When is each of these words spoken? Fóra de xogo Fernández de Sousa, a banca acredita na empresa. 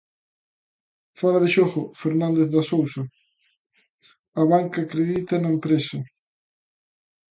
Fóra 1.19 1.39
de 1.43 1.49
xogo 1.55 1.81
Fernández 2.01 2.47
de 2.53 2.61
Sousa, 2.71 3.03
a 4.41 4.43
banca 4.51 4.79
acredita 4.81 5.35
na 5.41 5.53
empresa. 5.55 5.97